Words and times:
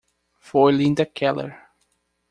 Foi 0.39 0.71
Linda 0.71 1.05
Keller! 1.05 1.51